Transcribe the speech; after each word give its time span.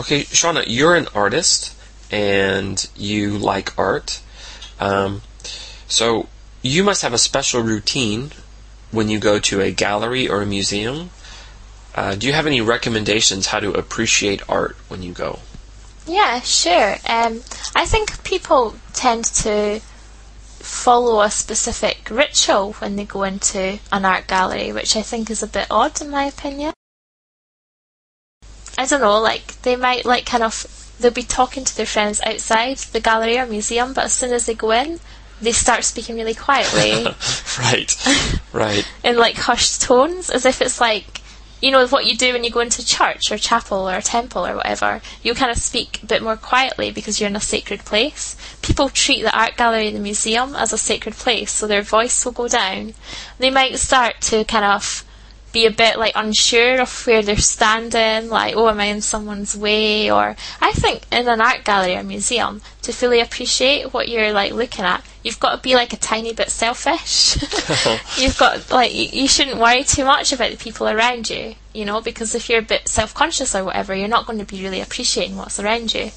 Okay, 0.00 0.22
Shona, 0.22 0.64
you're 0.66 0.94
an 0.94 1.08
artist 1.14 1.74
and 2.10 2.88
you 2.96 3.36
like 3.36 3.76
art. 3.78 4.20
Um, 4.78 5.22
so 5.88 6.28
you 6.62 6.84
must 6.84 7.02
have 7.02 7.12
a 7.12 7.18
special 7.18 7.62
routine 7.62 8.30
when 8.90 9.08
you 9.08 9.18
go 9.18 9.38
to 9.40 9.60
a 9.60 9.70
gallery 9.72 10.28
or 10.28 10.42
a 10.42 10.46
museum. 10.46 11.10
Uh, 11.94 12.14
do 12.14 12.26
you 12.26 12.32
have 12.32 12.46
any 12.46 12.60
recommendations 12.60 13.48
how 13.48 13.58
to 13.58 13.72
appreciate 13.72 14.48
art 14.48 14.76
when 14.88 15.02
you 15.02 15.12
go? 15.12 15.40
Yeah, 16.06 16.40
sure. 16.40 16.96
Um, 17.06 17.42
I 17.74 17.84
think 17.84 18.22
people 18.24 18.76
tend 18.92 19.24
to 19.42 19.80
follow 20.60 21.22
a 21.22 21.30
specific 21.30 22.08
ritual 22.10 22.74
when 22.74 22.96
they 22.96 23.04
go 23.04 23.24
into 23.24 23.78
an 23.90 24.04
art 24.04 24.26
gallery, 24.26 24.72
which 24.72 24.96
I 24.96 25.02
think 25.02 25.30
is 25.30 25.42
a 25.42 25.46
bit 25.46 25.66
odd 25.70 26.00
in 26.00 26.10
my 26.10 26.24
opinion. 26.24 26.72
I 28.78 28.86
don't 28.86 29.00
know, 29.00 29.20
like 29.20 29.60
they 29.62 29.74
might 29.74 30.04
like 30.04 30.24
kind 30.24 30.44
of 30.44 30.94
they'll 31.00 31.10
be 31.10 31.24
talking 31.24 31.64
to 31.64 31.76
their 31.76 31.84
friends 31.84 32.20
outside 32.24 32.78
the 32.78 33.00
gallery 33.00 33.36
or 33.36 33.44
museum, 33.44 33.92
but 33.92 34.04
as 34.04 34.12
soon 34.12 34.32
as 34.32 34.46
they 34.46 34.54
go 34.54 34.70
in, 34.70 35.00
they 35.42 35.50
start 35.50 35.82
speaking 35.82 36.14
really 36.14 36.34
quietly. 36.34 37.04
right, 37.58 38.40
right. 38.52 38.88
in 39.02 39.16
like 39.16 39.34
hushed 39.34 39.82
tones, 39.82 40.30
as 40.30 40.46
if 40.46 40.62
it's 40.62 40.80
like 40.80 41.22
you 41.60 41.72
know 41.72 41.88
what 41.88 42.06
you 42.06 42.16
do 42.16 42.32
when 42.32 42.44
you 42.44 42.50
go 42.50 42.60
into 42.60 42.86
church 42.86 43.32
or 43.32 43.36
chapel 43.36 43.88
or 43.88 44.00
temple 44.00 44.46
or 44.46 44.54
whatever. 44.54 45.00
You 45.24 45.34
kind 45.34 45.50
of 45.50 45.58
speak 45.58 46.00
a 46.04 46.06
bit 46.06 46.22
more 46.22 46.36
quietly 46.36 46.92
because 46.92 47.20
you're 47.20 47.28
in 47.28 47.34
a 47.34 47.40
sacred 47.40 47.80
place. 47.80 48.36
People 48.62 48.90
treat 48.90 49.22
the 49.22 49.36
art 49.36 49.56
gallery 49.56 49.88
and 49.88 49.96
the 49.96 50.00
museum 50.00 50.54
as 50.54 50.72
a 50.72 50.78
sacred 50.78 51.14
place, 51.14 51.50
so 51.50 51.66
their 51.66 51.82
voice 51.82 52.24
will 52.24 52.30
go 52.30 52.46
down. 52.46 52.94
They 53.38 53.50
might 53.50 53.76
start 53.78 54.20
to 54.22 54.44
kind 54.44 54.64
of 54.64 55.04
be 55.52 55.66
a 55.66 55.70
bit 55.70 55.98
like 55.98 56.12
unsure 56.14 56.80
of 56.80 57.06
where 57.06 57.22
they're 57.22 57.36
standing, 57.36 58.28
like, 58.28 58.54
oh, 58.56 58.68
am 58.68 58.80
I 58.80 58.86
in 58.86 59.00
someone's 59.00 59.56
way? 59.56 60.10
Or 60.10 60.36
I 60.60 60.72
think 60.72 61.02
in 61.10 61.28
an 61.28 61.40
art 61.40 61.64
gallery 61.64 61.96
or 61.96 62.02
museum, 62.02 62.60
to 62.82 62.92
fully 62.92 63.20
appreciate 63.20 63.92
what 63.92 64.08
you're 64.08 64.32
like 64.32 64.52
looking 64.52 64.84
at, 64.84 65.04
you've 65.22 65.40
got 65.40 65.56
to 65.56 65.62
be 65.62 65.74
like 65.74 65.92
a 65.92 65.96
tiny 65.96 66.32
bit 66.32 66.50
selfish. 66.50 67.36
you've 68.18 68.38
got 68.38 68.70
like 68.70 68.94
you 68.94 69.28
shouldn't 69.28 69.58
worry 69.58 69.84
too 69.84 70.04
much 70.04 70.32
about 70.32 70.50
the 70.50 70.56
people 70.56 70.88
around 70.88 71.30
you, 71.30 71.54
you 71.72 71.84
know, 71.84 72.00
because 72.00 72.34
if 72.34 72.48
you're 72.48 72.60
a 72.60 72.62
bit 72.62 72.88
self-conscious 72.88 73.54
or 73.54 73.64
whatever, 73.64 73.94
you're 73.94 74.08
not 74.08 74.26
going 74.26 74.38
to 74.38 74.44
be 74.44 74.62
really 74.62 74.80
appreciating 74.80 75.36
what's 75.36 75.58
around 75.58 75.94
you. 75.94 76.10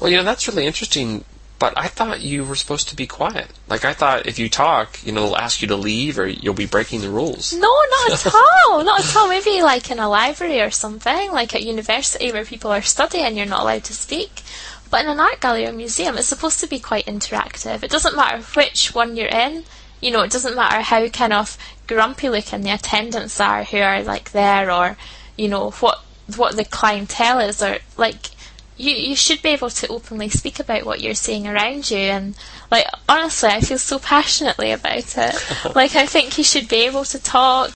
Well, 0.00 0.10
you 0.10 0.16
know, 0.16 0.24
that's 0.24 0.48
really 0.48 0.66
interesting 0.66 1.24
but 1.64 1.78
I 1.78 1.88
thought 1.88 2.20
you 2.20 2.44
were 2.44 2.56
supposed 2.56 2.90
to 2.90 2.94
be 2.94 3.06
quiet. 3.06 3.46
Like 3.68 3.86
I 3.86 3.94
thought 3.94 4.26
if 4.26 4.38
you 4.38 4.50
talk, 4.50 5.02
you 5.02 5.12
know, 5.12 5.22
they'll 5.22 5.36
ask 5.36 5.62
you 5.62 5.68
to 5.68 5.76
leave 5.76 6.18
or 6.18 6.26
you'll 6.26 6.52
be 6.52 6.66
breaking 6.66 7.00
the 7.00 7.08
rules. 7.08 7.54
No, 7.54 7.74
not 8.02 8.26
at 8.26 8.34
all. 8.34 8.84
not 8.84 9.00
at 9.00 9.16
all. 9.16 9.30
Maybe 9.30 9.62
like 9.62 9.90
in 9.90 9.98
a 9.98 10.06
library 10.06 10.60
or 10.60 10.70
something, 10.70 11.32
like 11.32 11.54
at 11.54 11.62
university 11.62 12.30
where 12.32 12.44
people 12.44 12.70
are 12.70 12.82
studying, 12.82 13.38
you're 13.38 13.46
not 13.46 13.62
allowed 13.62 13.84
to 13.84 13.94
speak. 13.94 14.42
But 14.90 15.06
in 15.06 15.10
an 15.10 15.18
art 15.18 15.40
gallery 15.40 15.66
or 15.66 15.72
museum, 15.72 16.18
it's 16.18 16.26
supposed 16.28 16.60
to 16.60 16.66
be 16.66 16.78
quite 16.78 17.06
interactive. 17.06 17.82
It 17.82 17.90
doesn't 17.90 18.14
matter 18.14 18.42
which 18.42 18.94
one 18.94 19.16
you're 19.16 19.28
in. 19.28 19.64
You 20.02 20.10
know, 20.10 20.20
it 20.20 20.32
doesn't 20.32 20.54
matter 20.54 20.82
how 20.82 21.08
kind 21.08 21.32
of 21.32 21.56
grumpy 21.86 22.28
looking 22.28 22.60
the 22.60 22.74
attendants 22.74 23.40
are 23.40 23.64
who 23.64 23.78
are 23.78 24.02
like 24.02 24.32
there, 24.32 24.70
or 24.70 24.98
you 25.38 25.48
know 25.48 25.70
what 25.70 26.04
what 26.36 26.56
the 26.56 26.64
clientele 26.66 27.38
is, 27.38 27.62
or 27.62 27.78
like 27.96 28.33
you 28.76 28.92
you 28.92 29.16
should 29.16 29.42
be 29.42 29.50
able 29.50 29.70
to 29.70 29.88
openly 29.88 30.28
speak 30.28 30.58
about 30.58 30.84
what 30.84 31.00
you're 31.00 31.14
seeing 31.14 31.46
around 31.46 31.90
you 31.90 31.98
and 31.98 32.34
like 32.70 32.86
honestly 33.08 33.48
I 33.48 33.60
feel 33.60 33.78
so 33.78 33.98
passionately 33.98 34.72
about 34.72 35.16
it. 35.16 35.74
like 35.74 35.94
I 35.96 36.06
think 36.06 36.36
you 36.38 36.44
should 36.44 36.68
be 36.68 36.86
able 36.86 37.04
to 37.04 37.22
talk 37.22 37.72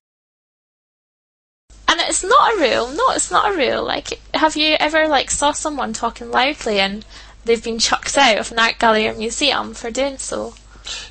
and 1.91 2.01
it's 2.01 2.23
not 2.23 2.55
a 2.55 2.59
rule. 2.59 2.89
No, 2.89 3.11
it's 3.13 3.31
not 3.31 3.53
a 3.53 3.57
rule. 3.57 3.85
Like 3.85 4.21
have 4.35 4.57
you 4.57 4.77
ever 4.81 5.09
like 5.09 5.31
saw 5.31 5.53
someone 5.53 5.93
talking 5.93 6.31
loudly 6.31 6.81
and 6.81 7.05
they've 7.45 7.63
been 7.63 7.79
chucked 7.79 8.19
out 8.19 8.39
of 8.39 8.53
an 8.53 8.59
art 8.59 8.79
gallery 8.79 9.07
or 9.09 9.15
museum 9.15 9.75
for 9.75 9.91
doing 9.91 10.19
so? 10.19 10.55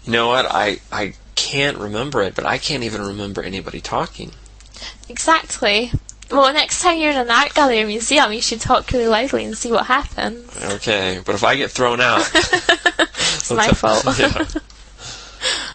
You 0.04 0.12
know 0.12 0.28
what? 0.28 0.46
I 0.50 0.80
I 0.92 1.14
can't 1.36 1.78
remember 1.78 2.22
it, 2.24 2.36
but 2.36 2.46
I 2.46 2.58
can't 2.58 2.84
even 2.84 3.02
remember 3.02 3.42
anybody 3.42 3.80
talking. 3.80 4.32
Exactly. 5.08 5.92
Well, 6.30 6.52
next 6.54 6.82
time 6.82 6.98
you're 7.00 7.12
in 7.12 7.18
an 7.18 7.32
art 7.32 7.54
gallery 7.54 7.82
or 7.82 7.88
museum, 7.88 8.34
you 8.34 8.42
should 8.42 8.60
talk 8.60 8.92
really 8.92 9.08
loudly 9.08 9.46
and 9.46 9.58
see 9.58 9.72
what 9.72 9.86
happens. 9.86 10.46
Okay, 10.62 11.22
but 11.26 11.36
if 11.36 11.44
I 11.44 11.56
get 11.56 11.72
thrown 11.72 12.02
out, 12.02 12.30
it's 12.34 13.52
my 13.52 13.70
fault. 13.70 14.06
yeah. 14.20 14.46